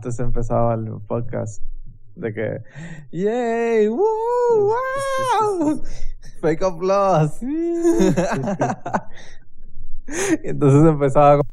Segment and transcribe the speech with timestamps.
[0.00, 1.62] Entonces empezaba el podcast
[2.16, 2.62] de que,
[3.12, 3.86] ¡Yay!
[3.88, 4.00] ¡Woo!
[4.56, 5.82] ¡Wow!
[6.40, 7.42] ¡Fake applause!
[7.42, 8.14] y
[10.48, 11.44] entonces empezaba con...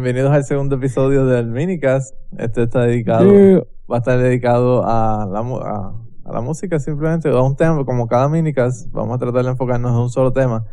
[0.00, 2.14] Bienvenidos al segundo episodio del Minicast.
[2.38, 7.56] Este está dedicado, va a estar dedicado a la, a, la música simplemente, a un
[7.56, 10.64] tema, como cada Minicast, vamos a tratar de enfocarnos en un solo tema.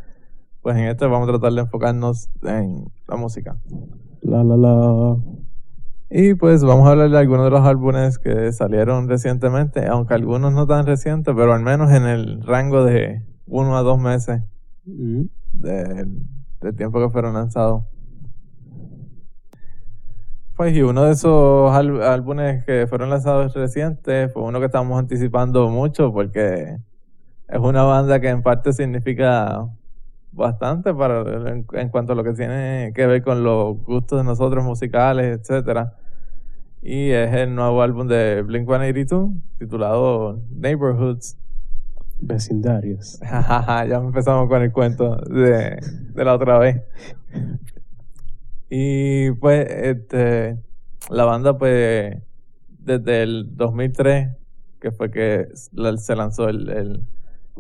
[0.62, 3.58] Pues en este vamos a tratar de enfocarnos en la música.
[4.22, 5.18] La la la.
[6.12, 10.54] Y pues vamos a hablar de algunos de los álbumes que salieron recientemente, aunque algunos
[10.54, 14.44] no tan recientes, pero al menos en el rango de uno a dos meses
[14.86, 15.22] mm.
[15.52, 17.86] del tiempo que fueron lanzados.
[20.56, 25.68] Pues y uno de esos álbumes que fueron lanzados recientes fue uno que estamos anticipando
[25.68, 26.78] mucho porque
[27.50, 29.68] es una banda que en parte significa
[30.32, 34.64] bastante para en, cuanto a lo que tiene que ver con los gustos de nosotros
[34.64, 35.94] musicales, etcétera.
[36.82, 41.38] Y es el nuevo álbum de Blink-182 titulado Neighborhoods.
[42.22, 43.20] Vecindarios.
[43.90, 45.82] ya empezamos con el cuento de,
[46.14, 46.82] de la otra vez.
[48.78, 50.60] Y pues, este,
[51.10, 52.22] la banda, pues,
[52.68, 54.36] desde el 2003,
[54.82, 57.08] que fue que se lanzó el,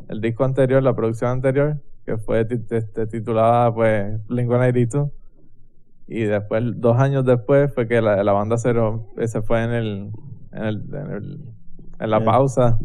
[0.10, 5.10] el, disco anterior, la producción anterior, que fue este, titulada, pues, Blink-182.
[6.08, 8.74] Y después, dos años después, fue que la, la banda se,
[9.26, 10.12] se fue en el,
[10.52, 11.40] en, el,
[11.98, 12.78] en, la pausa.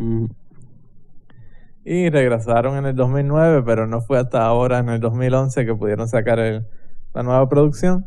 [1.84, 6.06] Y regresaron en el 2009, pero no fue hasta ahora, en el 2011, que pudieron
[6.06, 6.64] sacar el,
[7.12, 8.06] la nueva producción.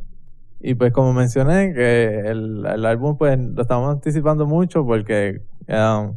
[0.66, 6.16] Y pues como mencioné, que el, el álbum pues lo estamos anticipando mucho porque um,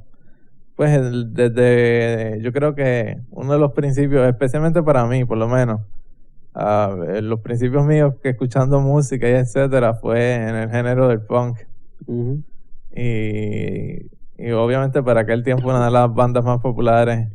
[0.76, 1.00] pues
[1.32, 5.80] desde yo creo que uno de los principios, especialmente para mí por lo menos,
[6.54, 11.58] uh, los principios míos que escuchando música y etcétera fue en el género del punk.
[12.94, 14.06] y,
[14.38, 17.30] y obviamente para aquel tiempo una de las bandas más populares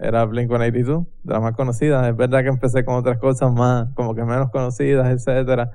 [0.00, 2.08] era Blink-182, de las más conocidas.
[2.08, 5.70] Es verdad que empecé con otras cosas más, como que menos conocidas, etcétera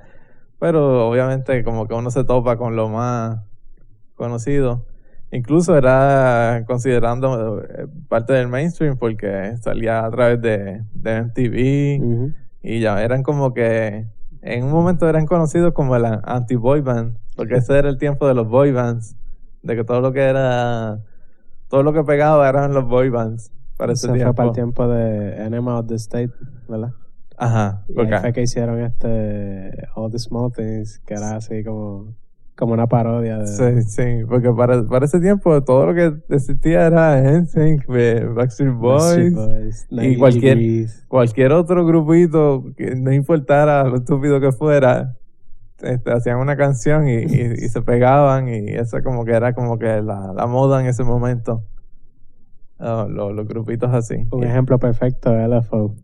[0.60, 3.40] pero obviamente como que uno se topa con lo más
[4.14, 4.84] conocido.
[5.32, 12.80] Incluso era considerando eh, parte del mainstream porque salía a través de, de MTV y
[12.80, 14.06] ya eran como que
[14.42, 18.34] en un momento eran conocidos como el anti-boy band, porque ese era el tiempo de
[18.34, 19.16] los boy bands,
[19.62, 21.00] de que todo lo que era,
[21.68, 24.24] todo lo que pegaba eran los boy bands para ese tiempo.
[24.24, 26.32] Fue para el tiempo de Enema of the State,
[26.68, 26.92] ¿verdad?
[27.40, 27.84] Ajá.
[27.94, 32.14] Porque fue que hicieron este All the Small Things, que era así como,
[32.54, 33.38] como una parodia.
[33.38, 33.46] De...
[33.46, 37.86] Sí, sí, porque para, para ese tiempo todo lo que existía era NSYNC,
[38.34, 40.58] Backstreet Boys, Boys y cualquier,
[41.08, 45.16] cualquier otro grupito que no importara lo estúpido que fuera,
[45.80, 50.02] este, hacían una canción y, y, se pegaban y eso como que era como que
[50.02, 51.64] la, la moda en ese momento.
[52.78, 54.26] Oh, los, los grupitos así.
[54.30, 55.94] Un ejemplo perfecto de LFO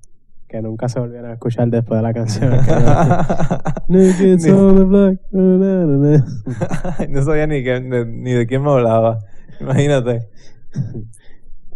[0.57, 2.51] que nunca se volvieron a escuchar después de la canción.
[7.09, 9.19] no sabía ni, ni de quién me hablaba.
[9.61, 10.29] Imagínate.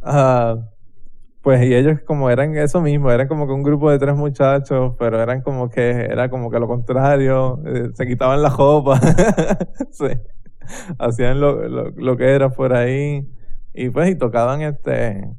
[0.03, 0.57] Ah,
[1.43, 4.95] pues y ellos como eran eso mismo, eran como que un grupo de tres muchachos,
[4.99, 9.01] pero eran como que, era como que lo contrario, eh, se quitaban la ropa,
[10.99, 13.27] hacían lo, lo, lo, que era por ahí,
[13.73, 15.31] y pues y tocaban este,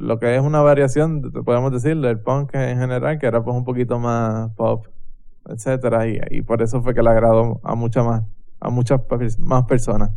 [0.00, 3.64] lo que es una variación, podemos decir, del punk en general, que era pues un
[3.64, 4.86] poquito más pop,
[5.46, 8.22] etcétera, y, por eso fue que le agradó a muchas más,
[8.60, 9.00] a muchas
[9.38, 10.10] más personas.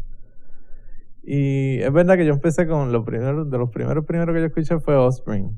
[1.21, 4.47] Y es verdad que yo empecé con lo primero, de los primeros primeros que yo
[4.47, 5.57] escuché fue Offspring.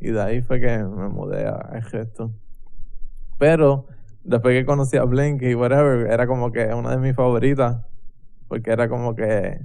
[0.00, 2.32] Y de ahí fue que me mudé a, a esto.
[3.38, 3.86] Pero
[4.24, 7.84] después que conocí a Blink y whatever, era como que una de mis favoritas.
[8.48, 9.60] Porque era como que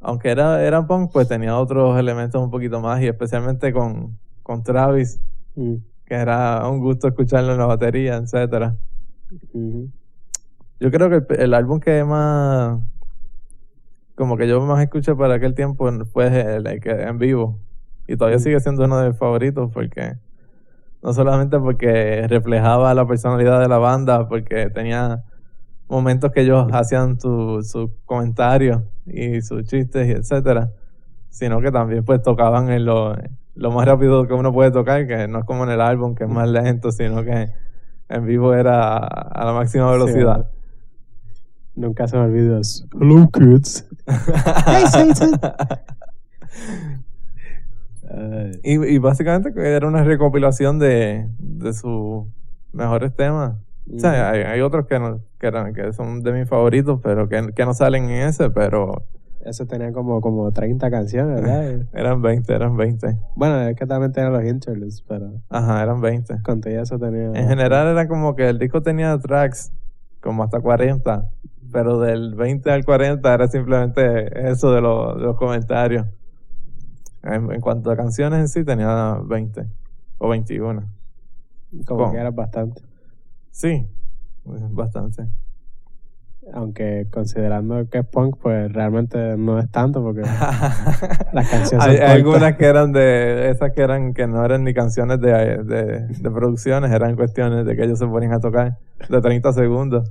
[0.00, 4.62] aunque era, era punk, pues tenía otros elementos un poquito más, y especialmente con, con
[4.62, 5.20] Travis,
[5.56, 5.74] mm.
[6.06, 8.76] que era un gusto escucharlo en la batería, etcétera.
[10.80, 12.80] Yo creo que el, álbum que más,
[14.14, 17.58] como que yo más escuché para aquel tiempo fue el, que en vivo,
[18.08, 18.42] y todavía mm.
[18.42, 20.14] sigue siendo uno de mis favoritos, porque
[21.02, 25.24] no solamente porque reflejaba la personalidad de la banda, porque tenía
[25.90, 30.70] momentos que ellos hacían sus comentarios y sus chistes y etcétera,
[31.28, 33.16] sino que también pues tocaban en lo,
[33.56, 36.24] lo más rápido que uno puede tocar, que no es como en el álbum que
[36.24, 37.48] es más lento, sino que
[38.08, 40.48] en vivo era a, la máxima velocidad.
[41.74, 42.86] Nunca se me olvida eso.
[42.98, 43.86] Hello kids.
[44.06, 45.40] hey Satan.
[48.62, 52.26] y, básicamente era una recopilación de, de sus
[52.72, 53.56] mejores temas.
[53.94, 57.52] O sea, hay, otros que, no, que, eran, que son de mis favoritos, pero que,
[57.54, 59.04] que no salen en ese, pero...
[59.44, 61.86] Eso tenía como, como 30 canciones, ¿verdad?
[61.94, 63.16] eran 20, eran 20.
[63.36, 65.32] Bueno, es que también tenía los interludes, pero...
[65.48, 66.42] Ajá, eran 20.
[66.42, 67.32] Con eso tenía...
[67.34, 69.72] En general era como que el disco tenía tracks
[70.20, 71.28] como hasta 40,
[71.72, 76.06] pero del 20 al 40 era simplemente eso de, de los comentarios.
[77.22, 79.66] En, cuanto a canciones en sí, tenía 20
[80.18, 80.84] o 21.
[81.86, 82.82] Como que era bastante.
[83.50, 83.86] Sí,
[84.44, 85.28] bastante.
[86.52, 90.22] Aunque considerando que es punk, pues realmente no es tanto porque
[91.32, 95.20] las canciones hay, algunas que eran de esas que eran que no eran ni canciones
[95.20, 99.52] de, de, de producciones, eran cuestiones de que ellos se ponían a tocar de 30
[99.52, 100.10] segundos.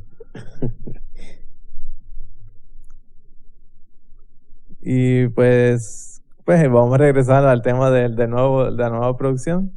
[4.82, 9.72] y pues, pues vamos a regresar al tema de, de, nuevo, de la nueva producción.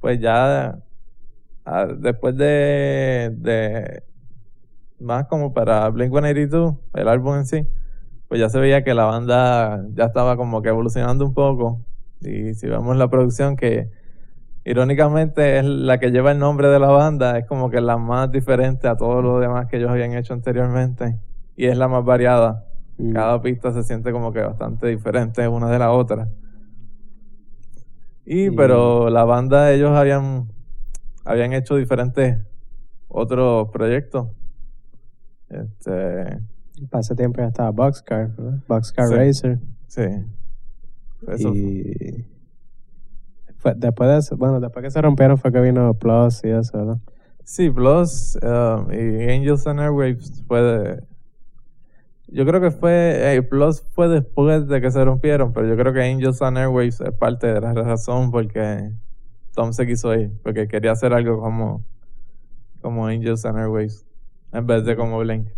[0.00, 0.78] Pues ya
[1.98, 4.02] después de, de
[5.00, 7.66] más como para Blink 182, el álbum en sí,
[8.28, 11.80] pues ya se veía que la banda ya estaba como que evolucionando un poco.
[12.20, 13.90] Y si vemos la producción que
[14.64, 18.30] irónicamente es la que lleva el nombre de la banda, es como que la más
[18.30, 21.18] diferente a todo lo demás que ellos habían hecho anteriormente
[21.56, 22.66] y es la más variada.
[22.98, 23.12] Mm.
[23.12, 26.28] Cada pista se siente como que bastante diferente una de la otra.
[28.26, 30.48] Y, pero la banda ellos habían
[31.28, 32.38] habían hecho diferentes
[33.06, 34.28] otros proyectos.
[35.50, 36.38] Este,
[36.90, 38.30] Pasé tiempo ya estaba Boxcar,
[38.66, 39.58] Boxcar Racer.
[39.86, 40.02] Sí.
[41.38, 42.24] y
[43.76, 47.00] después de eso, bueno, después que se rompieron fue que vino Plus y eso, ¿no?
[47.44, 51.02] Sí, Plus um, y Angels and Airwaves fue de,
[52.28, 55.92] yo creo que fue, eh, Plus fue después de que se rompieron, pero yo creo
[55.92, 58.92] que Angels and Airwaves es parte de la razón porque
[59.58, 61.84] Tom se quiso ir porque quería hacer algo como,
[62.80, 64.06] como Angels and Airways
[64.52, 65.48] en vez de como Blink.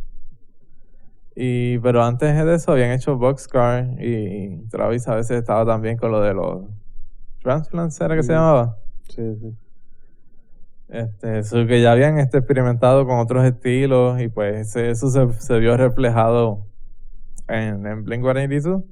[1.37, 6.12] Y, pero antes de eso habían hecho Boxcar y Travis a veces estaba también con
[6.12, 6.64] lo de los
[7.43, 8.79] Transplants, ¿era que se llamaba?
[9.11, 9.55] Sí, sí.
[10.88, 15.58] Este, eso que ya habían este, experimentado con otros estilos y pues eso se, se
[15.58, 16.64] vio reflejado
[17.49, 18.82] en, en Blink 182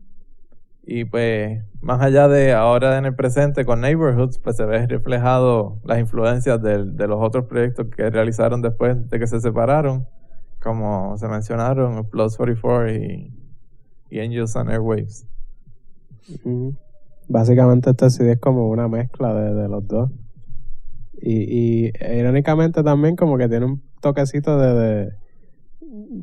[0.90, 5.79] y pues, más allá de ahora en el presente con Neighborhoods, pues se ve reflejado
[5.85, 10.06] las influencias de, los otros proyectos que realizaron después de que se separaron,
[10.62, 13.35] como se mencionaron, Plus 44 y,
[14.08, 15.26] y Angels and Airwaves.
[17.29, 20.11] Básicamente este CD es como una mezcla de, los dos.
[21.20, 25.12] Y, y, irónicamente también como que tiene un toquecito de, de,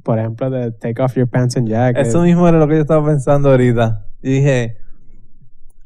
[0.01, 2.07] por ejemplo, de Take Off Your Pants and Jacket.
[2.07, 4.07] Eso mismo era lo que yo estaba pensando ahorita.
[4.25, 4.79] Y dije,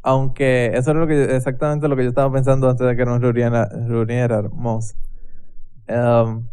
[0.02, 3.20] aunque eso era lo que, exactamente lo que yo estaba pensando antes de que nos
[3.20, 4.96] reuniéramos,
[5.90, 6.48] um,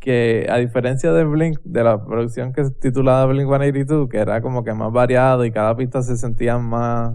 [0.00, 4.42] que a diferencia de Blink, de la producción que es titulada Blink 182, que era
[4.42, 7.14] como que más variado y cada pista se sentía más,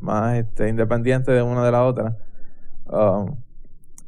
[0.00, 2.16] más este, independiente de una de la otra,
[2.86, 3.36] um,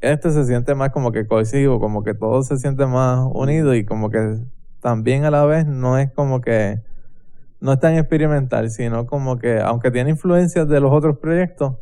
[0.01, 3.85] este se siente más como que cohesivo, como que todo se siente más unido y
[3.85, 4.39] como que
[4.81, 6.81] también a la vez no es como que
[7.61, 11.75] no es tan experimental, sino como que, aunque tiene influencias de los otros proyectos,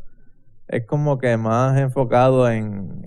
[0.69, 3.05] es como que más enfocado en,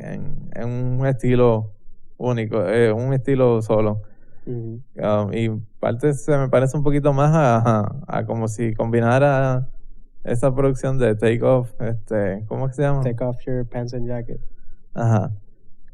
[0.53, 1.71] en, un estilo
[2.17, 4.01] único, eh, un estilo solo.
[4.45, 9.67] Um, y parte se me parece un poquito más a, como si combinara
[10.23, 13.01] esa producción de Take Off, este, ¿cómo se llama?
[13.01, 14.39] Take Off Your Pants and Jacket.
[14.93, 15.31] Ajá.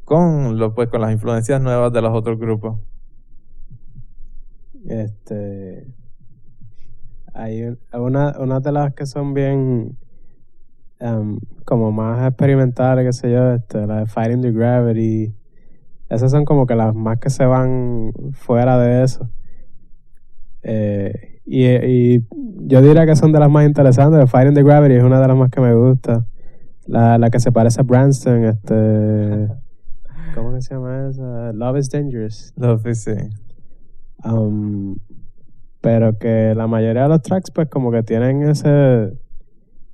[0.04, 2.78] Con, lo, pues, con las influencias nuevas de los otros grupos.
[4.86, 5.86] Este
[7.34, 9.98] hay una, una de las que son bien
[11.00, 15.34] um, como más experimentales, qué sé yo, este, la de Fighting the Gravity.
[16.08, 19.28] Esas son como que las más que se van fuera de eso.
[20.62, 22.26] Eh, y, y,
[22.66, 24.30] yo diría que son de las más interesantes.
[24.30, 26.24] Fighting the Gravity es una de las más que me gusta.
[26.86, 29.48] La, la que se parece a Branston, este.
[30.34, 31.52] ¿Cómo que se llama esa?
[31.52, 32.52] Love is Dangerous.
[32.56, 33.12] Love is, sí.
[34.24, 34.96] Um,
[35.84, 39.12] pero que la mayoría de los tracks pues como que tienen ese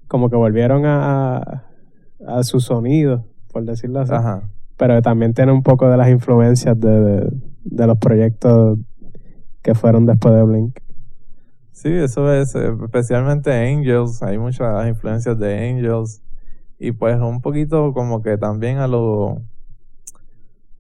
[0.07, 1.65] como que volvieron a,
[2.25, 4.15] a, su sonido por decirlo así.
[4.77, 7.29] Pero también tiene un poco de las influencias de,
[7.65, 8.79] de, los proyectos
[9.63, 10.79] que fueron después de Blink.
[11.73, 16.23] Sí, eso es, eh, especialmente Angels, hay muchas influencias de Angels.
[16.79, 19.43] Y pues un poquito como que también a lo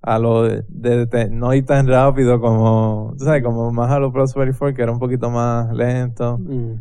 [0.03, 4.57] a lo de, no ir tan rápido como, tú sabes, como más a lo Prosperity
[4.57, 6.39] 4 que era un poquito más lento.
[6.39, 6.75] Mm.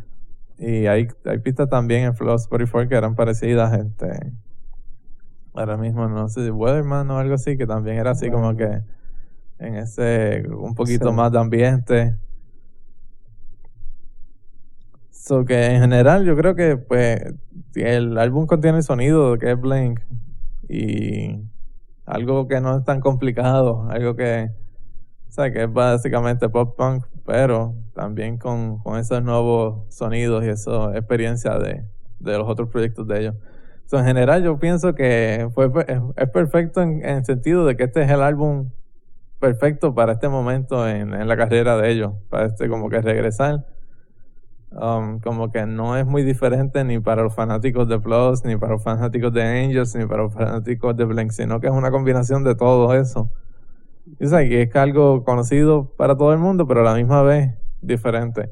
[0.57, 4.33] Y hay, hay pistas también en Prosperity 4 que eran parecidas, este,
[5.53, 8.81] ahora mismo no sé, Weatherman o algo así, que también era así como que
[9.59, 12.15] en ese, un poquito más de ambiente.
[15.11, 17.21] So que en general yo creo que pues
[17.75, 19.99] el álbum contiene el sonido que es Blink
[20.67, 21.43] y
[22.09, 24.49] algo que no es tan complicado, algo que,
[25.29, 31.59] o que es básicamente pop punk, pero también con, esos nuevos sonidos y esa experiencia
[31.59, 31.85] de,
[32.19, 33.35] los otros proyectos de ellos.
[33.91, 35.71] en general yo pienso que fue,
[36.15, 38.71] es, perfecto en, el sentido de que este es el álbum
[39.39, 43.67] perfecto para este momento en, en la carrera de ellos, para este como que regresar
[44.71, 48.73] Um, como que no es muy diferente ni para los fanáticos de Plus, ni para
[48.73, 52.43] los fanáticos de Angels, ni para los fanáticos de Blink, sino que es una combinación
[52.43, 53.31] de todo eso.
[54.19, 57.55] Y o que es algo conocido para todo el mundo, pero a la misma vez
[57.81, 58.51] diferente.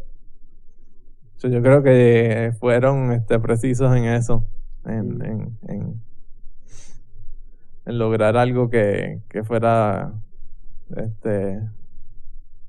[1.41, 4.43] yo creo que fueron este, precisos en eso,
[4.85, 6.01] en, en, en,
[7.85, 10.13] en lograr algo que, que fuera
[10.95, 11.61] este,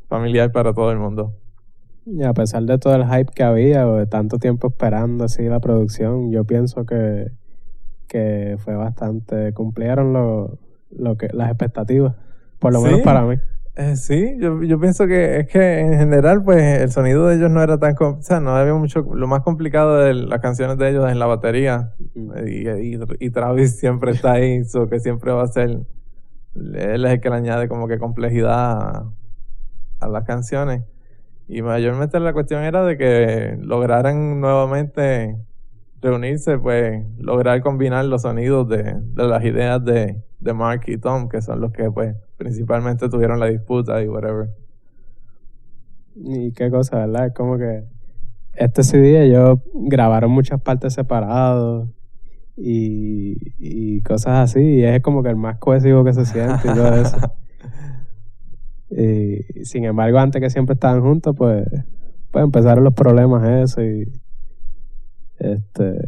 [0.09, 1.35] familiar para todo el mundo.
[2.11, 5.43] Y a pesar de todo el hype que había o de tanto tiempo esperando así
[5.43, 7.33] la producción, yo pienso que,
[8.07, 10.59] que fue bastante, cumplieron lo,
[10.91, 12.15] lo que, las expectativas,
[12.59, 13.37] por lo menos para mí.
[13.77, 17.51] Eh, sí, yo, yo pienso que es que en general pues el sonido de ellos
[17.51, 20.91] no era tan, o sea, no había mucho, lo más complicado de las canciones de
[20.91, 22.67] ellos es en la batería y,
[23.21, 25.79] y, Travis siempre está ahí, so que siempre va a ser,
[26.55, 29.05] él es el que le añade como que complejidad
[30.01, 30.83] a las canciones.
[31.49, 35.39] Y mayormente la cuestión era de que lograran nuevamente
[36.03, 40.23] reunirse, pues lograr combinar los sonidos de, las ideas de,
[40.55, 44.51] Mark y Tom, que son los que pues principalmente tuvieron la disputa y whatever.
[46.15, 47.29] Y qué cosa, ¿verdad?
[47.29, 47.85] Es como que
[48.55, 51.89] este CD ellos grabaron muchas partes separadas
[52.57, 56.75] y, y cosas así, y es como que el más cohesivo que se siente y
[56.75, 57.17] todo eso.
[58.91, 61.67] Y sin embargo, antes que siempre estaban juntos, pues,
[62.31, 64.11] pues empezaron los problemas eso y
[65.39, 65.99] este,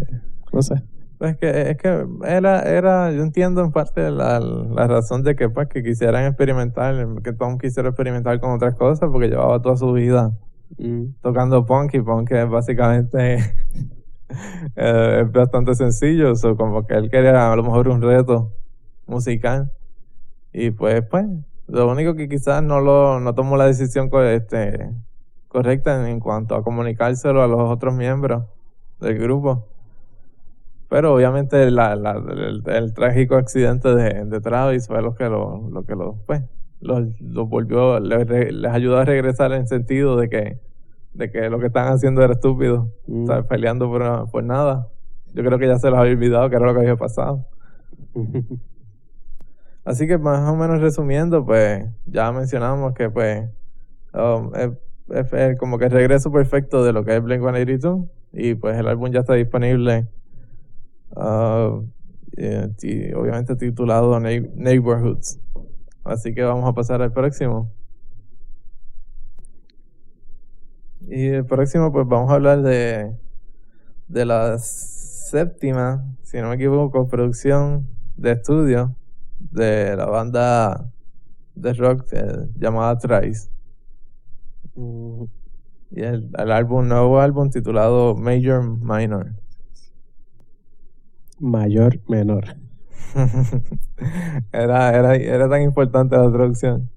[0.52, 0.82] no sé.
[1.18, 5.50] Pues que, es que era, era, yo entiendo en parte la, la razón de que
[5.50, 9.92] pues que quisieran experimentar, que Tom quisiera experimentar con otras cosas porque llevaba toda su
[9.92, 10.32] vida
[10.78, 11.16] mm.
[11.20, 13.34] tocando punk y punk es básicamente
[14.76, 18.54] eh, es bastante sencillo, o como que él quería a lo mejor un reto
[19.06, 19.70] musical
[20.54, 21.26] y pues pues
[21.70, 24.90] lo único que quizás no lo no tomó la decisión este,
[25.48, 28.44] correcta en, cuanto a comunicárselo a los otros miembros
[29.00, 29.66] del grupo.
[30.88, 36.42] Pero obviamente el, trágico accidente de, Travis fue lo que lo, lo que lo, pues,
[36.80, 37.06] los,
[37.48, 40.58] volvió, les, ayudó a regresar en sentido de que,
[41.14, 43.28] de que lo que están haciendo era estúpido, mm.
[43.48, 44.88] peleando por, por nada.
[45.32, 47.46] Yo creo que ya se los había olvidado que era lo que había pasado.
[49.84, 53.48] Así que más o menos resumiendo, pues ya mencionamos que pues
[54.12, 58.88] um, es, como que el regreso perfecto de lo que es Blink-182 y pues el
[58.88, 60.06] álbum ya está disponible
[61.16, 61.82] uh,
[63.16, 65.40] obviamente titulado Neighborhoods.
[66.04, 67.72] Así que vamos a pasar al próximo.
[71.08, 73.16] Y el próximo pues vamos a hablar de,
[74.08, 78.94] de la séptima, si no me equivoco, producción de estudio
[79.50, 80.90] de la banda
[81.54, 83.50] de rock eh, llamada Trice.
[85.90, 89.32] Y el, álbum, nuevo álbum titulado Major Minor.
[91.38, 92.56] Mayor menor.
[94.52, 96.90] era, era, era tan importante la traducción.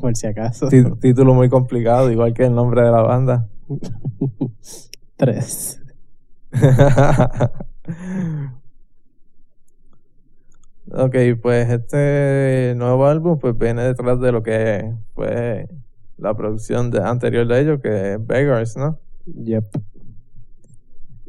[0.00, 0.68] por, si acaso.
[0.68, 3.48] título muy complicado, igual que el nombre de la banda.
[5.16, 5.80] Tres.
[10.92, 15.68] Ok, pues este nuevo álbum pues viene detrás de lo que fue
[16.18, 18.98] la producción de, anterior de ellos, que es Beggars, ¿no?
[19.26, 19.66] Yep.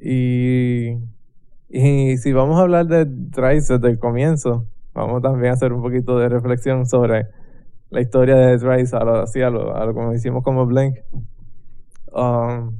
[0.01, 0.97] Y,
[1.69, 4.65] y si vamos a hablar de Trice desde el comienzo,
[4.95, 7.27] vamos también a hacer un poquito de reflexión sobre
[7.91, 10.97] la historia de Trice, a lo, así, a lo, a lo como hicimos como Blink.
[12.11, 12.77] Um,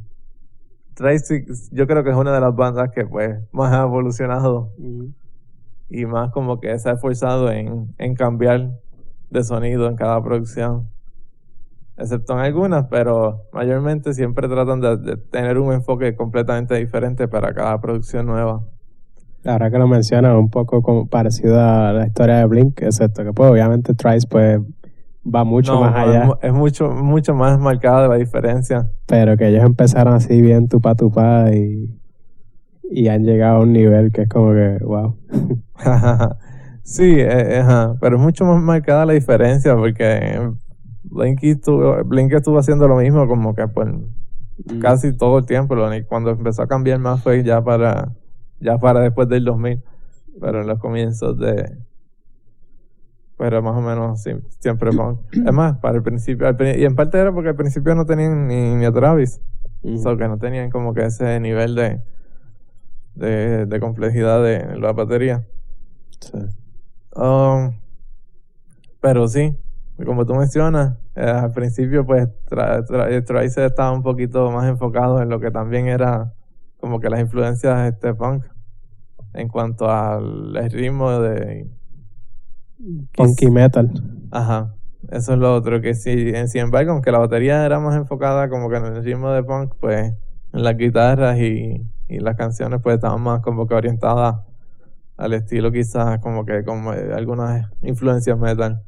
[0.95, 4.71] Trice yo creo que es una de las bandas que pues más ha evolucionado
[5.91, 8.71] y más como que se ha esforzado en, cambiar
[9.29, 10.87] de sonido en cada producción.
[11.97, 17.53] excepto en algunas, pero mayormente siempre tratan de, de tener un enfoque completamente diferente para
[17.53, 18.63] cada producción nueva.
[19.43, 23.33] Ahora que lo mencionas, un poco como parecido a la historia de Blink, excepto que
[23.33, 24.61] pues obviamente Trice pues
[25.23, 28.89] va mucho No, más allá, Es mucho, mucho más marcada la diferencia.
[29.07, 32.00] pero que ellos empezaron así bien tupa tupa y,
[32.91, 35.15] y han llegado a un nivel que es como que, wow.
[36.83, 40.51] sí, eh, ajá, pero es mucho más marcada la diferencia porque
[41.03, 41.97] Blink estuvo,
[42.35, 43.93] estuvo haciendo lo mismo como que por
[44.81, 45.73] casi todo el tiempo.
[45.75, 48.11] Lo único- cuando empezó a cambiar más fue ya para,
[48.59, 49.81] ya para después del 2000,
[50.39, 51.77] pero en los comienzos de...
[53.37, 55.19] Pero más o menos sí, siempre punk.
[55.33, 58.75] Es más, para el principio, y en parte era porque al principio no tenían ni,
[58.75, 59.41] ni a Travis.
[59.81, 59.97] Ujú.
[59.97, 62.01] So que no tenían como que ese nivel de,
[63.15, 65.45] de, de complejidad de la batería.
[66.19, 66.37] Sí.
[67.15, 67.73] Um,
[68.99, 69.55] pero sí,
[70.05, 75.21] como tú mencionas, eh, al principio pues Tra- Tra- Tracer estaba un poquito más enfocado
[75.21, 76.33] en lo que también era
[76.79, 78.45] como que las influencias este punk
[79.33, 81.67] en cuanto al ritmo de
[83.15, 83.91] Funky metal.
[84.31, 84.73] ajá
[85.11, 88.49] eso es lo otro que sí en- sin embargo aunque la batería era más enfocada
[88.49, 90.13] como que en el ritmo de punk pues
[90.53, 94.37] en las guitarras y, y las canciones pues estaban más como que orientadas
[95.17, 98.83] al estilo quizás como que como eh, algunas influencias metal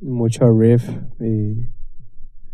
[0.00, 0.88] Mucho riff
[1.20, 1.68] y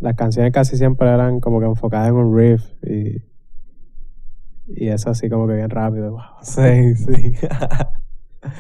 [0.01, 3.23] las canciones casi siempre eran como que enfocadas en un riff y,
[4.67, 6.13] y eso así como que bien rápido.
[6.13, 6.21] Wow.
[6.43, 7.35] Sí, sí.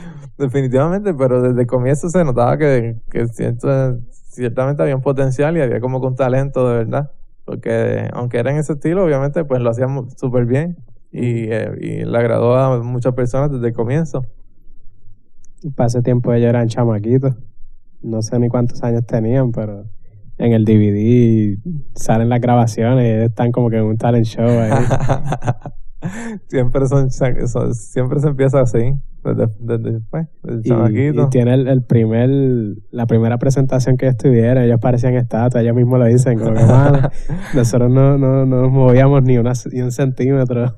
[0.38, 5.60] Definitivamente, pero desde el comienzo se notaba que, que cierto- ciertamente había un potencial y
[5.60, 7.10] había como que un talento de verdad.
[7.44, 10.76] Porque aunque era en ese estilo, obviamente pues lo hacíamos súper bien
[11.14, 14.26] y, eh, y le agradó a muchas personas desde el comienzo.
[15.76, 17.35] Para ese tiempo ellos eran chamaquitos.
[18.02, 19.85] No sé ni cuántos años tenían, pero
[20.37, 21.56] en el DVD
[21.94, 24.73] salen las grabaciones y ellos están como que en un talent show ahí.
[26.48, 28.92] siempre son, son- siempre se empieza así,
[29.24, 31.22] desde, desde, pues, desde y, chamaquito.
[31.22, 32.29] y tiene el, el primer,
[32.90, 36.64] la primera presentación que ellos tuvieron, ellos parecían estatuas, ellos mismos lo dicen, como que
[36.64, 37.09] "Mano,
[37.55, 40.74] nosotros no, no, no nos movíamos ni, una, ni un centímetro.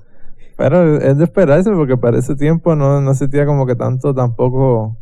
[0.56, 4.96] Pero es de esperarse porque para ese tiempo no, no sentía como que tanto tampoco,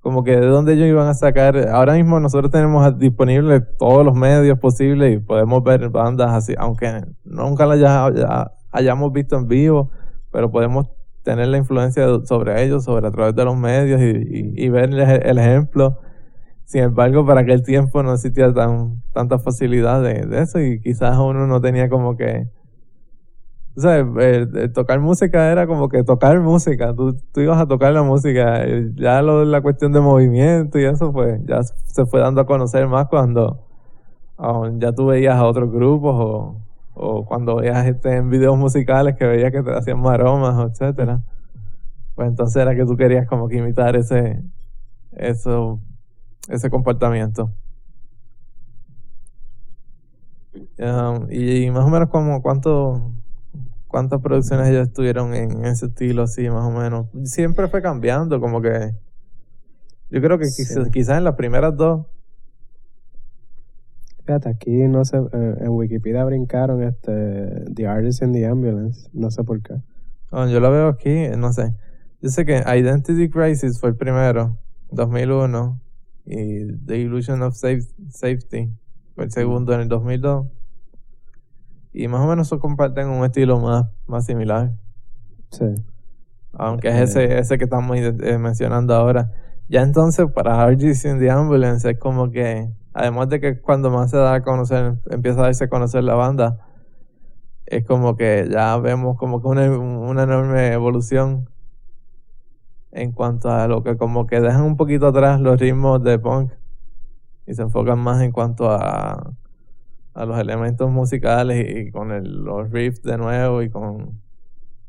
[0.00, 1.56] como que de dónde ellos iban a sacar.
[1.68, 7.04] Ahora mismo nosotros tenemos disponibles todos los medios posibles y podemos ver bandas así, aunque
[7.24, 9.90] nunca las haya- haya- hayamos visto en vivo,
[10.32, 10.88] pero podemos
[11.22, 14.90] tener la influencia sobre ellos, sobre a través de los medios y, y, y ver
[14.90, 15.98] el, el ejemplo.
[16.64, 21.16] Sin embargo, para aquel tiempo no existía tan, tanta facilidad de, de eso y quizás
[21.18, 22.48] uno no tenía como que
[23.76, 26.94] o sea, el- tocar música era como que tocar música.
[26.94, 28.64] Tú, tú ibas a tocar la música.
[28.64, 32.86] eh, Ya la cuestión de movimiento y eso, pues ya se fue dando a conocer
[32.88, 33.60] más cuando
[34.38, 36.56] ah, ya tú veías a otros grupos o,
[36.94, 41.22] o cuando veías este, en videos musicales que veías que te hacían maromas, etcétera.
[42.14, 44.42] Pues entonces era que tú querías como que imitar ese,
[45.12, 45.80] eso,
[46.48, 47.50] ese comportamiento.
[50.78, 53.12] Um, y, más o menos como cuánto
[53.88, 58.60] cuántas producciones ellos estuvieron en ese estilo así más o menos siempre fue cambiando como
[58.60, 58.92] que
[60.10, 60.62] yo creo que Sí.
[60.62, 62.06] quizás, quizás en las primeras dos.
[64.24, 69.44] Fíjate, aquí no sé, en Wikipedia brincaron este The Artist in the Ambulance, no sé
[69.44, 69.74] por qué.
[70.30, 71.74] oh, yo lo veo aquí no sé.
[72.22, 74.56] Yo sé que Identity Crisis fue el primero
[74.90, 75.80] 2001
[76.24, 78.70] y The Illusion of Safe- Safety
[79.14, 80.46] fue el segundo en el 2002
[81.96, 84.72] y más o menos comparten un estilo más, más similar
[85.50, 85.64] Sí.
[86.52, 89.32] aunque es ese, ese que estamos eh, mencionando ahora.
[89.68, 94.10] Ya entonces, para RGC in the Ambulance, es como que, además de que cuando más
[94.10, 96.58] se da a conocer, empieza a darse a conocer la banda,
[97.64, 101.48] es como que ya vemos como que una, una enorme evolución
[102.92, 106.52] en cuanto a lo que como que dejan un poquito atrás los ritmos de punk
[107.46, 109.32] y se enfocan más en cuanto a,
[110.16, 114.18] a los elementos musicales y, y con el- los riffs de nuevo y con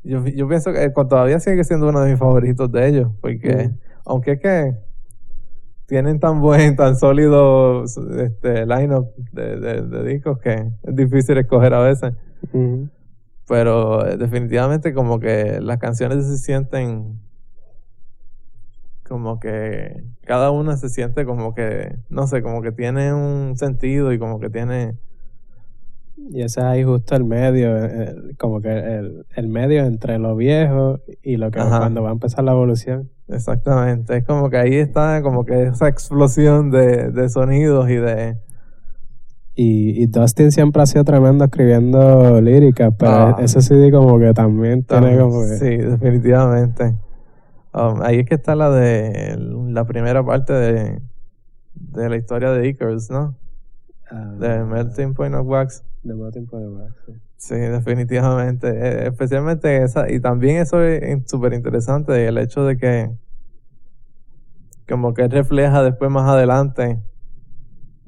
[0.02, 3.78] yo, yo pienso que todavía sigue siendo uno de mis favoritos de ellos, porque Mm.
[4.06, 4.74] aunque es que
[5.86, 11.74] tienen tan buen, tan sólido este, line-up de, de, de discos que es difícil escoger
[11.74, 12.12] a veces,
[13.46, 17.18] pero eh, definitivamente como que las canciones se sienten
[19.06, 24.12] como que cada una se siente como que, no sé, como que tiene un sentido
[24.12, 24.94] y como que tiene...
[26.30, 30.36] Y ese es ahí justo el medio, eh, como que el, el medio entre lo
[30.36, 31.78] viejo y lo que Ajá.
[31.78, 33.10] cuando va a empezar la evolución.
[33.28, 38.36] Exactamente, es como que ahí está como que esa explosión de, de sonidos y de...
[39.54, 43.36] Y, y Dustin siempre ha sido tremendo escribiendo líricas, pero Ah.
[43.40, 45.56] ese CD como que también tiene como que...
[45.56, 46.94] Sí, definitivamente.
[47.74, 51.00] Um, ahí es que está la de la primera parte de,
[51.74, 53.34] de la historia de Icarus, ¿no?
[54.10, 55.84] Ah, De Melting Point of Wax.
[56.02, 57.12] de Melting Point of Wax, sí.
[57.38, 58.68] Sí, definitivamente.
[58.68, 60.10] Eh, especialmente esa.
[60.10, 63.10] Y también eso es súper interesante, el hecho de que
[64.88, 67.00] como que refleja después más adelante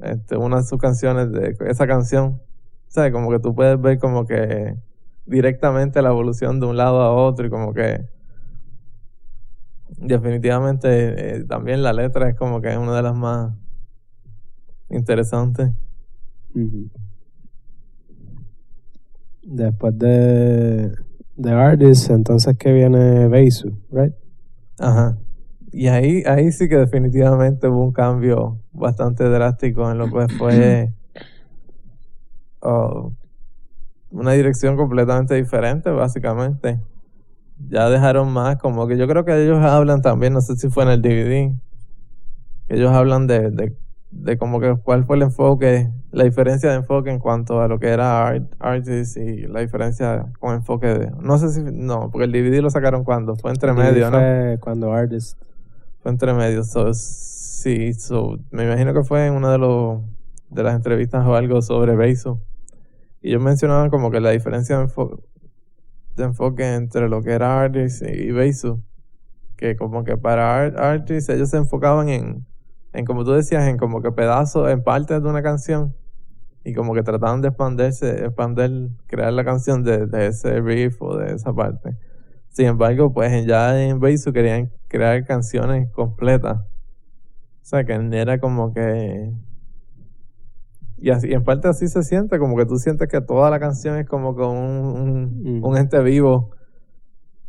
[0.03, 2.41] este, una de sus canciones, de esa canción.
[2.89, 3.13] ¿Sabes?
[3.13, 4.77] Como que tú puedes ver como que
[5.27, 8.05] directamente la evolución de un lado a otro y como que
[9.99, 13.53] definitivamente eh, también la letra es como que es una de las más
[14.89, 15.71] interesantes.
[19.43, 20.93] Después de,
[21.37, 24.15] de Artist, entonces que viene Beisu, right?
[24.79, 25.17] Ajá.
[25.73, 30.93] Y ahí, ahí sí que definitivamente hubo un cambio bastante drástico en lo que fue
[32.61, 33.13] oh,
[34.11, 36.81] una dirección completamente diferente, básicamente.
[37.69, 40.85] Ya dejaron más, como que yo creo que ellos hablan también, no sé si fue
[40.85, 41.55] en el DVD,
[42.69, 43.77] ellos hablan de, de,
[44.11, 47.79] de como que cuál fue el enfoque, la diferencia de enfoque en cuanto a lo
[47.79, 52.25] que era art, artist y la diferencia con enfoque de, no sé si, no, porque
[52.25, 54.19] el DVD lo sacaron cuando, fue entre medio, ¿no?
[54.19, 55.41] Fue cuando Artist...
[56.03, 56.65] Fue entre medio.
[56.65, 60.01] So, sí, so, me imagino que fue en una de los
[60.49, 62.41] de las entrevistas o algo sobre Beiso.
[63.21, 65.21] Y ellos mencionaban como que la diferencia de, enfo-
[66.17, 68.81] de enfoque entre lo que era Artist y Beiso.
[69.57, 72.47] Que como que para Art- Artist ellos se enfocaban en,
[72.93, 75.95] en, como tú decías, en como que pedazos, en partes de una canción.
[76.65, 78.71] Y como que trataban de expandirse, expander,
[79.07, 81.97] crear la canción de, de ese riff o de esa parte.
[82.51, 86.59] Sin embargo, pues en- ya en Beisu querían crear canciones completas.
[86.61, 86.65] O
[87.63, 89.33] sea, que era como que...
[90.99, 93.97] Y así, en parte así se siente, como que tú sientes que toda la canción
[93.97, 96.51] es como con un, un ente vivo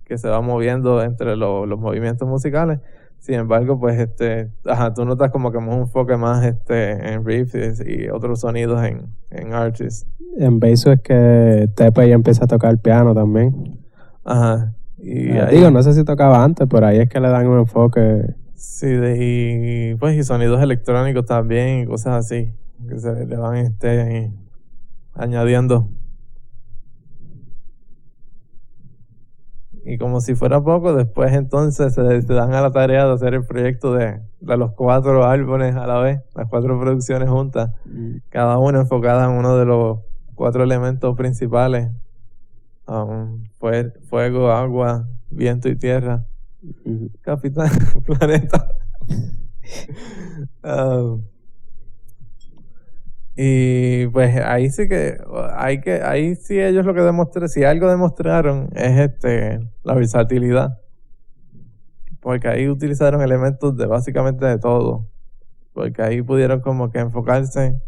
[0.06, 2.80] que se va moviendo entre lo- los movimientos musicales.
[3.22, 7.80] Sin embargo, pues este, ajá, tú notas como que un enfoque más este en riffs
[7.86, 10.08] y, otros sonidos en, en artists.
[10.40, 13.80] En Beisu es que Tepe ya empieza a tocar el piano también.
[14.26, 14.74] Ajá.
[14.98, 17.46] Y Ah, ahí- Digo, no sé si tocaba antes, pero ahí es que le dan
[17.46, 18.34] un enfoque.
[18.56, 19.18] Sí, de-
[19.92, 22.54] y pues y sonidos electrónicos también y cosas así
[22.90, 24.32] que se le van este
[25.14, 25.90] añadiendo.
[29.84, 33.34] Y como si fuera poco, después entonces se, se dan a la tarea de hacer
[33.34, 37.72] el proyecto de, de los cuatro álbumes a la vez, las cuatro producciones juntas,
[38.30, 40.00] cada una enfocada en uno de los
[40.36, 41.90] cuatro elementos principales,
[42.88, 46.26] um, fue- fuego, agua, viento y tierra.
[46.86, 47.10] Ujú.
[47.22, 47.70] Capitán
[48.06, 48.68] Planeta.
[50.64, 51.16] Ah,
[53.36, 55.18] y pues ahí sí que
[55.56, 60.80] hay que ahí sí ellos lo que demostraron, si algo demostraron es este la versatilidad.
[62.20, 65.08] Porque ahí utilizaron elementos de básicamente de todo.
[65.74, 67.82] Porque ahí pudieron como que enfocarse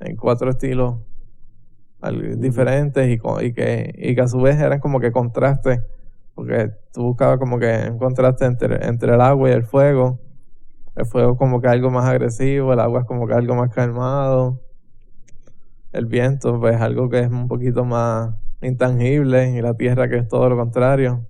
[0.00, 0.96] en cuatro estilos
[2.36, 5.80] diferentes y, y que, y que a su vez eran como que contrastes
[6.36, 10.20] porque tú buscabas como que un contraste entre, entre el agua y el fuego.
[10.94, 14.60] El fuego como que algo más agresivo, el agua es como que algo más calmado.
[15.96, 20.28] El viento pues algo que es un poquito más intangible y la tierra que es
[20.28, 21.26] todo lo contrario.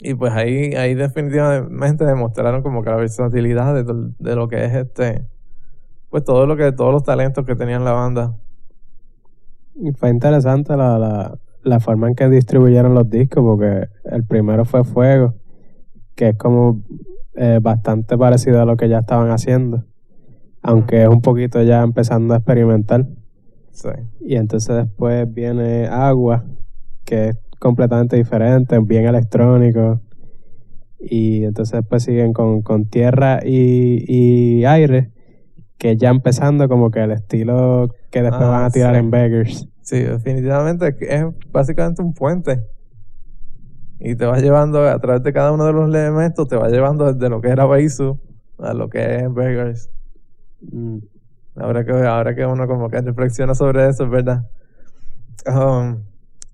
[0.00, 4.74] Y pues ahí, ahí definitivamente demostraron como que la versatilidad de, de lo que es
[4.74, 5.26] este,
[6.10, 8.36] pues todo lo que, todos los talentos que tenían la banda.
[9.74, 14.64] Y fue interesante la, la, la forma en que distribuyeron los discos, porque el primero
[14.64, 15.34] fue Fuego,
[16.14, 16.82] que es como
[17.34, 19.84] eh, bastante parecido a lo que ya estaban haciendo,
[20.64, 23.06] aunque es un poquito ya empezando a experimentar.
[23.70, 23.90] Sí.
[24.20, 26.44] Y entonces después viene Agua,
[27.04, 30.00] que es completamente diferente, bien electrónico.
[30.98, 35.12] Y entonces después siguen con, con Tierra y, y Aire,
[35.76, 39.00] que ya empezando como que el estilo que después Ah, van a tirar sí.
[39.00, 39.68] en Beggars.
[39.82, 42.62] Sí, definitivamente es básicamente un puente.
[44.00, 47.12] Y te va llevando a través de cada uno de los elementos, te va llevando
[47.12, 48.18] desde lo que era Beisu
[48.58, 49.90] a lo que es Beggars.
[50.72, 50.98] Mm,
[51.56, 54.50] Ahora que, ahora que uno como que reflexiona sobre eso, es verdad.
[55.46, 56.02] Um,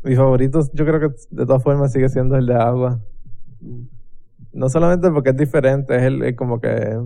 [0.02, 3.00] mi favorito, yo creo que de todas formas sigue siendo el de agua.
[4.52, 7.00] No solamente porque es diferente, es el, el como que,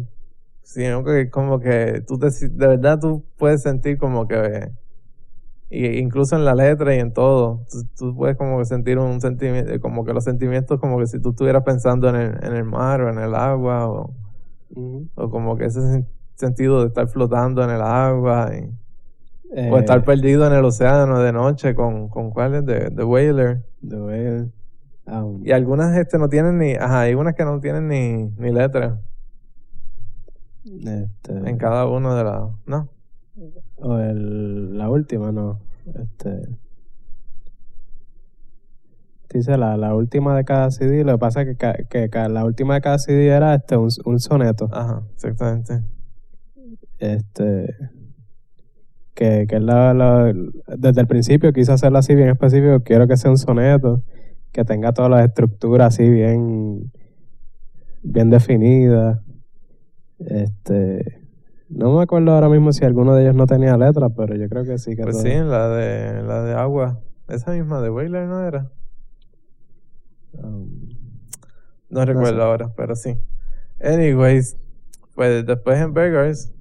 [0.63, 4.71] sino que como que tú te, de verdad tú puedes sentir como que,
[5.71, 9.21] y incluso en la letra y en todo, tú, tú puedes como que sentir un
[9.21, 12.65] sentimiento, como que los sentimientos como que si tú estuvieras pensando en el, en el
[12.65, 14.15] mar o en el agua o,
[15.15, 16.05] o como que ese
[16.37, 18.71] sentido de estar flotando en el agua y
[19.71, 23.63] o estar Eh, perdido en el océano de noche con, con cuáles de, de Whaler.
[23.89, 24.51] The Whale.
[25.07, 28.51] um, Y algunas este no tienen ni, ajá, hay unas que no tienen ni, ni
[28.53, 29.01] letra
[30.65, 32.89] este, en cada uno de las, ¿no?
[33.77, 35.61] O el, la última, no.
[35.95, 36.49] Este.
[39.33, 41.03] Dice la, la última de cada CD.
[41.05, 43.89] Lo que pasa es que, que ca- la última de cada CD era este, un,
[44.05, 44.69] un soneto.
[44.73, 45.83] Ajá, exactamente.
[47.13, 47.75] Este.
[49.15, 50.33] Que, que la, la-
[50.77, 52.81] desde el principio quise hacerlo así bien específico.
[52.83, 54.03] Quiero que sea un soneto.
[54.53, 56.91] Que tenga todas las estructuras así bien.
[58.03, 59.21] Bien definidas.
[60.19, 61.21] Este.
[61.69, 64.65] No me acuerdo ahora mismo si alguno de ellos no tenía letra, pero yo creo
[64.65, 67.01] que sí que Pues todo- sí, la de, la de agua.
[67.29, 68.71] Esa misma de Whaler no era.
[70.35, 70.69] um,
[71.89, 72.43] No recuerdo sé.
[72.43, 73.17] ahora, pero sí.
[73.83, 74.57] Anyways,
[75.15, 76.53] pues después en Beggars,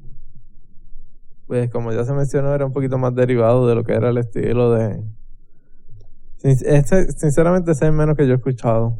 [1.54, 4.18] pues como ya se mencionó, era un poquito más derivado de lo que era el
[4.18, 5.04] estilo de...
[6.42, 8.98] Este, sinceramente, ese es menos que yo he escuchado.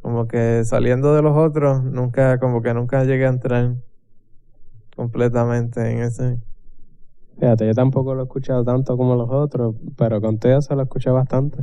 [0.00, 3.74] Como que saliendo de los otros, nunca, como que nunca llegué a entrar
[4.96, 6.38] completamente en ese.
[7.38, 10.84] Fíjate, yo tampoco lo he escuchado tanto como los otros, pero con todo eso lo
[10.84, 11.62] escuché bastante.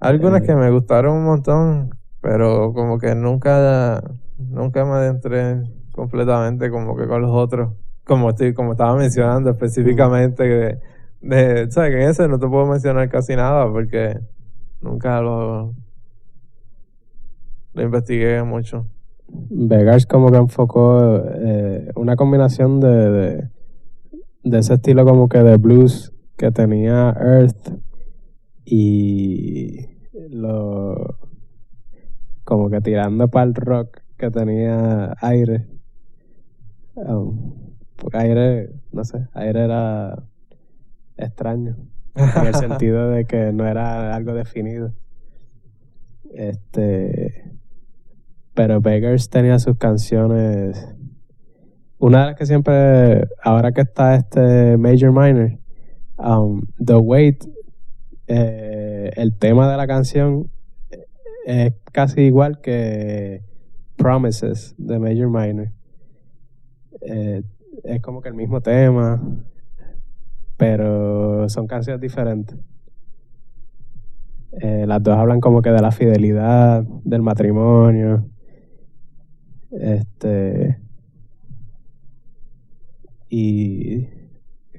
[0.00, 0.46] Algunas Eh.
[0.46, 4.02] que me gustaron un montón, pero como que nunca,
[4.36, 7.70] nunca me adentré completamente como que con los otros.
[8.04, 10.78] Como estoy, como estaba mencionando específicamente
[11.22, 11.90] de, ¿sabes?
[11.90, 14.20] Que en ese no te puedo mencionar casi nada porque
[14.80, 15.74] nunca lo,
[17.72, 18.86] lo investigué mucho.
[19.26, 23.48] Vegas como que enfocó eh, una combinación de, de,
[24.44, 27.72] de ese estilo como que de blues que tenía Earth
[28.64, 29.86] y
[30.30, 31.16] lo
[32.44, 35.66] como que tirando para el rock que tenía aire.
[36.94, 37.63] Um,
[38.04, 40.22] porque aire, no sé, aire era
[41.16, 41.74] extraño
[42.14, 44.92] en el sentido de que no era algo definido.
[46.34, 47.50] Este,
[48.52, 50.86] pero Beggars tenía sus canciones.
[51.96, 55.58] Una de las que siempre, ahora que está este Major Minor,
[56.18, 57.42] um, The Wait,
[58.26, 60.50] eh, el tema de la canción
[61.46, 63.44] es casi igual que
[63.96, 65.70] Promises de Major Minor.
[67.00, 67.42] Eh,
[67.84, 69.20] es como que el mismo tema,
[70.56, 72.58] pero son canciones diferentes.
[74.60, 78.26] Eh, las dos hablan como que de la fidelidad, del matrimonio.
[79.70, 80.78] Este.
[83.28, 84.08] Y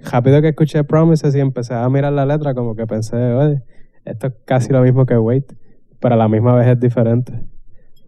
[0.02, 3.64] rápido que escuché Promises y empecé a mirar la letra, como que pensé, oye,
[4.06, 5.54] esto es casi lo mismo que Wait,
[6.00, 7.34] pero a la misma vez es diferente.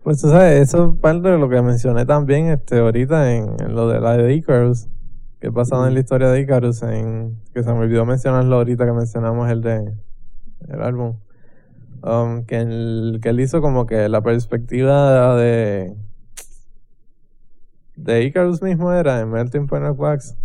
[0.07, 3.75] Pues tú sabes, eso es parte de lo que mencioné también este, ahorita en, en
[3.75, 4.87] lo de la de Icarus,
[5.41, 8.93] que basado en la historia de Icarus, en, que se me olvidó mencionarlo ahorita que
[8.93, 9.93] mencionamos el de
[10.69, 11.17] el álbum.
[12.03, 15.93] Um, que, él, que él hizo como que la perspectiva de
[17.97, 20.37] de Icarus mismo era en Melting Point of Wax.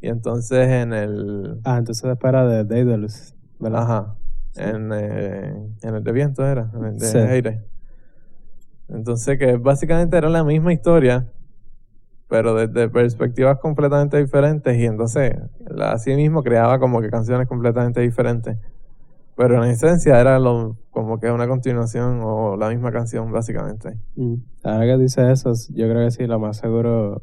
[0.00, 3.82] Y entonces en el Ah, entonces era de Daedalus, ¿verdad?
[3.82, 4.14] Ajá.
[4.56, 7.18] En, eh, en el de viento era, en el de Sí.
[7.18, 7.77] aire.
[8.88, 11.26] Entonces que básicamente era la misma historia,
[12.28, 15.36] pero desde perspectivas completamente diferentes y entonces
[15.80, 18.58] así mismo creaba como que canciones completamente diferentes.
[19.36, 23.96] Pero en esencia era lo, como que una continuación o la misma canción básicamente.
[24.16, 24.34] Mm.
[24.64, 27.22] Ahora que dice eso, yo creo que sí, lo más seguro,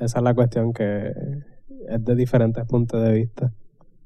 [0.00, 1.12] esa es la cuestión que
[1.88, 3.52] es de diferentes puntos de vista.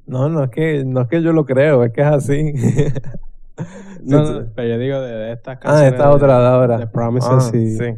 [0.07, 2.53] No, no es que, no es que yo lo creo, es que es así.
[4.05, 5.93] No, no, pero yo digo de, de estas Ah, canciones.
[5.93, 6.79] esta otra de ahora.
[6.79, 7.95] De Promises Ah, y- sí.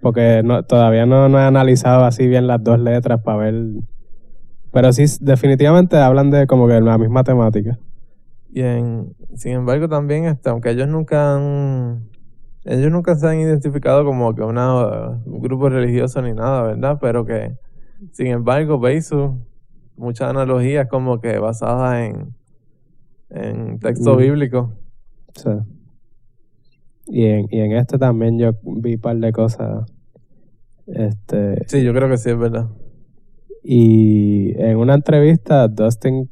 [0.00, 3.54] Porque no, todavía no, no he analizado así bien las dos letras para ver.
[4.72, 7.78] Pero sí, definitivamente hablan de como que la misma temática.
[8.52, 12.08] Y en, sin embargo también, este, aunque ellos nunca han,
[12.64, 16.98] ellos nunca se han identificado como que una, un grupo religioso ni nada, ¿verdad?
[17.00, 17.52] Pero que,
[18.12, 19.36] sin embargo, Beisu,
[19.96, 22.34] muchas analogías como que basadas en,
[23.30, 24.18] en texto Mm.
[24.18, 24.74] bíblico.
[25.34, 25.50] Sí.
[27.06, 29.90] Y en, y en este también yo vi un par de cosas.
[30.86, 31.64] Este.
[31.66, 32.68] Sí, yo creo que sí, es verdad.
[33.62, 36.30] Y en una entrevista, Dustin,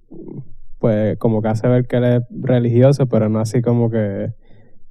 [0.78, 4.32] pues, como que hace ver que él es religioso, pero no así como que,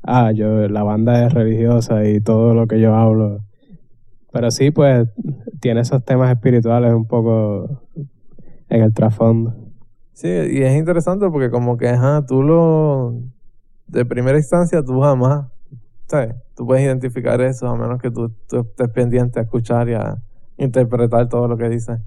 [0.03, 3.39] ah, yo, la banda es religiosa y todo lo que yo hablo.
[4.31, 5.07] Pero sí, pues,
[5.61, 7.81] tiene esos temas espirituales un poco
[8.69, 9.55] en el trasfondo.
[10.15, 13.15] Sí, y es interesante porque como que, ajá, tú lo,
[13.85, 15.47] de primera instancia, tú jamás,
[16.07, 16.35] ¿sabes?
[16.55, 20.15] Tú puedes identificar eso a menos que tú, tú estés pendiente a escuchar y a
[20.55, 21.99] interpretar todo lo que dice.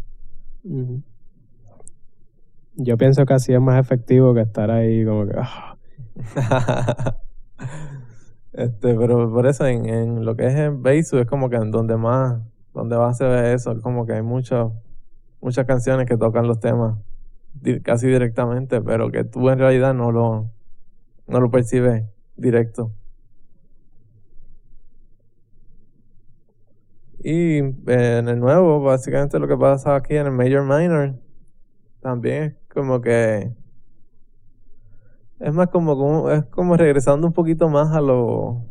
[2.77, 5.35] Yo pienso que así es más efectivo que estar ahí como que...
[5.37, 5.77] ah,
[8.55, 11.71] este, pero por eso en, en lo que es en Beisu es como que en
[11.71, 12.41] donde más,
[12.73, 14.69] donde más se ve eso, es como que hay muchas
[15.43, 16.97] muchas canciones que tocan los temas
[17.83, 20.51] casi directamente, pero que tú en realidad no lo,
[21.29, 22.05] no lo percibes
[22.37, 22.93] directo.
[27.23, 31.15] Y eh, en el nuevo, básicamente lo que pasa aquí en el Major Minor,
[32.01, 33.53] también es como que
[35.41, 38.63] es más como, como- es como regresando un poquito más a lo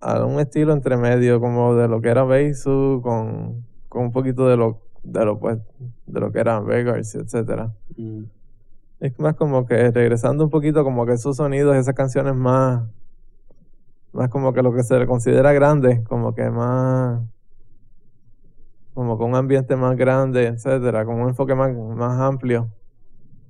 [0.00, 4.46] a un estilo entre medio como de lo que era Beisu con, con un poquito
[4.48, 5.58] de lo de lo pues
[6.06, 7.72] de lo que eran Vegas etcétera.
[7.96, 8.24] Mm,
[9.00, 12.82] es más como que regresando un poquito como que esos sonidos esas canciones más
[14.12, 17.20] más como que lo que se le considera grande como que más
[18.94, 22.70] como con un ambiente más grande etcétera con un enfoque más, más amplio.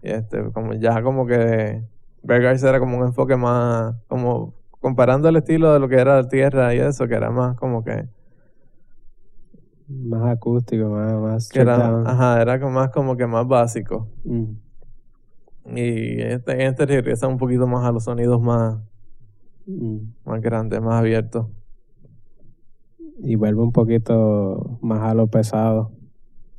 [0.02, 1.82] Y este como ya como que
[2.22, 6.74] Vegas era como un enfoque más como comparando el estilo de lo que era Tierra
[6.74, 8.06] y eso que era más como que
[9.88, 14.08] más acústico, más, más que era, ajá, era como más como que más básico.
[14.24, 14.44] Mm,
[15.76, 18.78] Y este, este regresa un poquito más a los sonidos más,
[19.66, 19.98] mm.
[20.24, 21.46] más grandes, más abiertos.
[23.18, 25.92] Y vuelve un poquito más a lo pesado.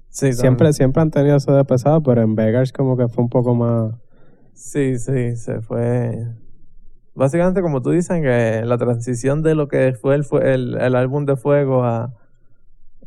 [0.10, 0.74] Sí, Siempre, también.
[0.74, 3.94] siempre han tenido eso de pesado, pero en Vegas como que fue un poco más...
[4.54, 6.26] Sí, sí, se fue.
[7.14, 10.96] Básicamente, como tú dices, que la transición de lo que fue el, fue el, el
[10.96, 12.14] álbum de Fuego a,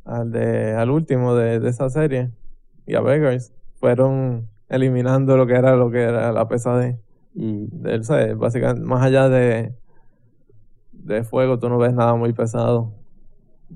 [0.09, 2.31] al, de, al último de, de esa serie
[2.87, 6.97] y a Vegas fueron eliminando lo que era lo que era la pesadez.
[7.35, 7.65] mm,
[8.01, 9.75] o sea, básicamente, más allá de,
[10.93, 12.95] de Fuego, tú no ves nada muy pesado.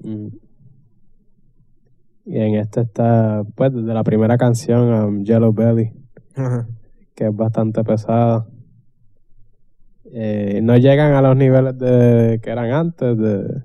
[0.02, 0.28] mm.
[2.24, 5.92] Y en este está, pues, desde la primera canción, um, Yellow Belly,
[7.16, 8.46] que es bastante pesada.
[10.04, 13.64] Eh, no llegan a los niveles de que eran antes, de,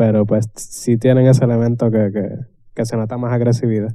[0.00, 2.38] pero pues sí tienen ese elemento que, que,
[2.72, 3.94] que se nota más agresividad.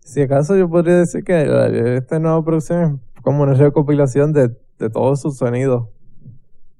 [0.00, 4.88] Si acaso yo podría decir que esta nueva producción es como una recopilación de, de
[4.88, 5.88] todos sus sonidos.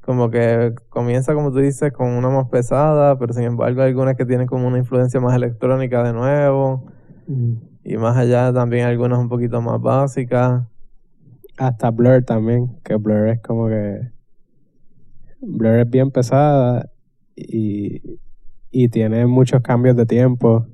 [0.00, 4.16] Como que comienza, como tú dices, con una más pesada, pero sin embargo hay algunas
[4.16, 6.87] que tienen como una influencia más electrónica de nuevo.
[7.82, 10.62] Y más allá también algunas un poquito más básicas.
[11.58, 14.12] Hasta Blur también, que Blur es como que.
[15.42, 16.88] Blur es bien pesada
[17.37, 18.18] y,
[18.90, 20.66] tiene muchos cambios de tiempo.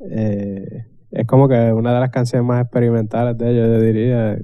[0.00, 4.38] Eh, es como que una de las canciones más experimentales de ellos, yo diría.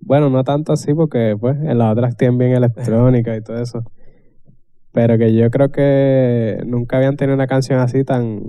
[0.00, 3.84] Bueno, no tanto así porque pues en las otras tienen bien electrónica y todo eso.
[4.92, 8.42] Pero que yo creo que nunca habían tenido una canción así tan,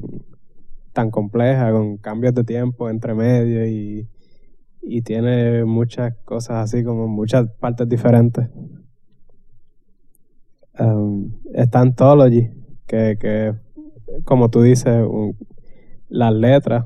[0.93, 7.49] tan compleja, con cambios de tiempo entre medio y tiene muchas cosas así, como muchas
[7.59, 8.47] partes diferentes.
[10.79, 12.49] Um, está Anthology,
[12.87, 13.53] que, que
[14.23, 15.05] como tú dices,
[16.07, 16.85] las letras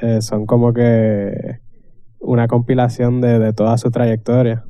[0.00, 1.58] eh, son como que
[2.20, 4.64] una compilación de, de toda su trayectoria.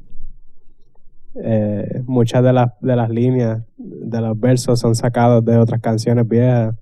[1.34, 6.26] Eh, muchas de las, de las líneas de los versos son sacados de otras canciones
[6.26, 6.74] viejas.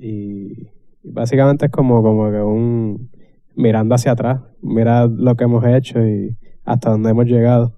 [0.00, 0.68] Y,
[1.02, 3.10] y básicamente es como, como que un
[3.54, 7.74] mirando hacia atrás, mira lo que hemos hecho y hasta dónde hemos llegado.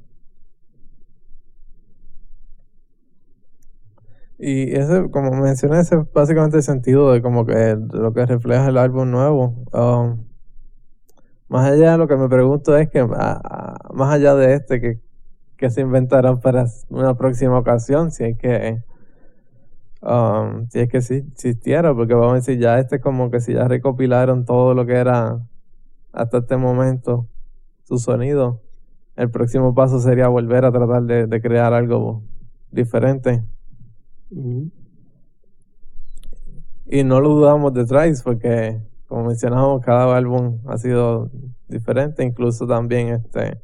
[4.39, 8.69] Y ese, como mencioné, ese es básicamente el sentido de como que lo que refleja
[8.69, 9.55] el álbum nuevo.
[9.73, 10.27] Um,
[11.49, 15.01] más allá lo que me pregunto es que ah, ah, más allá de este, que,
[15.57, 18.83] que se inventarán para una próxima ocasión, si es que
[20.03, 24.75] um, si existiera, porque vamos a decir, ya este como que si ya recopilaron todo
[24.75, 25.39] lo que era
[26.13, 27.27] hasta este momento
[27.85, 28.61] su sonido,
[29.17, 32.23] el próximo paso sería volver a tratar de crear algo
[32.71, 33.45] diferente.
[34.31, 34.73] Y
[37.05, 41.31] no lo dudamos de Trice porque, como mencionamos, cada álbum ha sido
[41.69, 42.25] diferente.
[42.25, 43.61] Incluso también este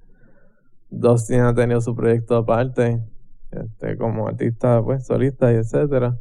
[0.91, 3.03] Dustin ha tenido su proyecto aparte,
[3.51, 6.19] este, como artista pues, solista y etcétera.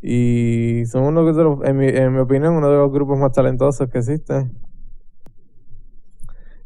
[0.00, 3.32] Y son uno de los, en mi, en mi opinión, uno de los grupos más
[3.32, 4.58] talentosos que existen.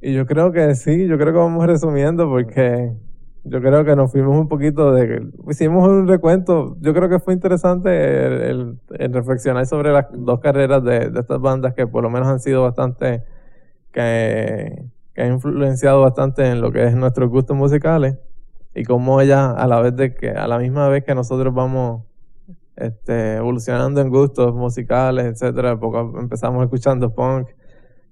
[0.00, 2.96] Y yo creo que sí, yo creo que vamos resumiendo porque
[3.48, 5.28] yo creo que nos fuimos un poquito de...
[5.48, 7.88] Hicimos un recuento, yo creo que fue interesante
[8.26, 12.10] el, el- el reflexionar sobre las dos carreras de, de estas bandas que por lo
[12.10, 13.22] menos han sido bastante...
[13.92, 14.84] que,
[15.14, 18.16] que han influenciado bastante en lo que es nuestros gustos musicales
[18.74, 22.02] y cómo ellas a la vez de que a la misma vez que nosotros vamos
[22.76, 25.78] este, evolucionando en gustos musicales, etcétera.
[25.80, 27.48] Poco empezamos escuchando punk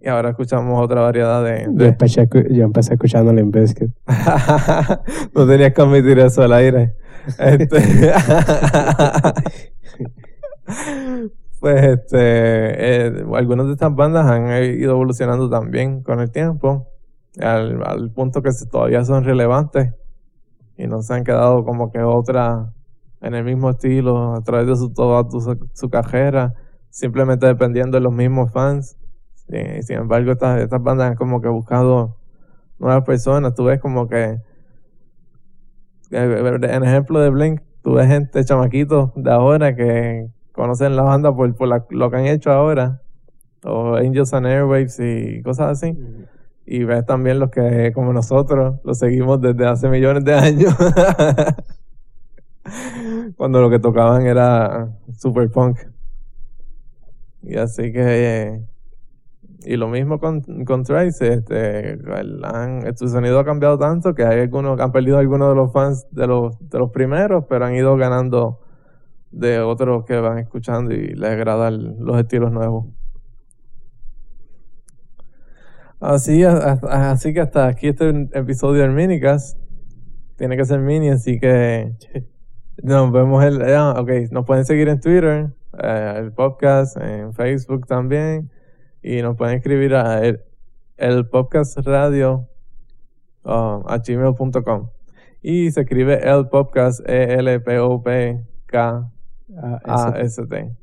[0.04, 1.66] y ahora escuchamos otra variedad de...
[1.72, 3.90] Yo, empecé, yo empecé escuchando Limp Bizkit.
[5.34, 6.94] no tenías que admitir eso al aire.
[7.38, 7.80] Este...
[11.60, 16.86] pues este, eh, algunas de estas bandas han ido evolucionando también con el tiempo,
[17.40, 19.94] al, al punto que todavía son relevantes
[20.76, 22.72] y no se han quedado como que otra
[23.24, 25.26] en el mismo estilo a través de su, toda
[25.72, 26.52] su, carrera,
[26.90, 28.98] simplemente dependiendo de los mismos fans.
[29.48, 32.16] Sin embargo, estas, estas bandas han como que buscado
[32.78, 33.54] nuevas personas.
[33.54, 34.38] Tú ves como que,
[36.10, 41.54] en ejemplo de Blink, tú ves gente chamaquitos de ahora que conocen la banda por,
[41.56, 43.00] por lo que han hecho ahora,
[43.64, 45.96] o Angels and Airwaves y cosas así.
[46.66, 50.74] Y ves también los que, como nosotros, los seguimos desde hace millones de años.
[53.36, 54.88] Cuando lo que tocaban era
[55.18, 55.78] super punk.
[57.42, 58.62] Y así que.
[59.64, 61.98] Y lo mismo con, con Trace, este,
[62.96, 66.26] su sonido ha cambiado tanto que hay algunos han perdido algunos de los fans de
[66.26, 68.60] los, de los primeros, pero han ido ganando
[69.30, 72.86] de otros que van escuchando y les agradan los estilos nuevos.
[76.00, 79.58] Así, así que hasta aquí este episodio del Minicast.
[80.36, 81.92] Tiene que ser mini, así que
[82.82, 83.62] nos vemos el.
[83.62, 85.50] Ah, nos pueden seguir en Twitter,
[85.80, 88.50] eh, el podcast, en Facebook también.
[89.04, 90.22] Y nos pueden escribir a
[90.96, 92.48] el, podcast radio
[93.44, 94.88] um, a gmail.com.
[95.42, 97.66] Y se escribe el podcast E-L-P-O-P-K-A-S-T.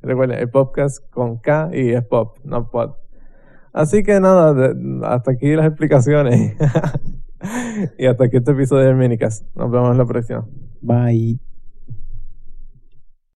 [0.03, 2.91] Recuerden, el podcast con K y es pop, no pod.
[3.73, 4.71] Así que nada,
[5.03, 6.55] hasta aquí las explicaciones.
[7.97, 9.47] y hasta aquí este episodio del Minicast.
[9.55, 10.47] Nos vemos en la próxima.
[10.79, 11.50] Bye.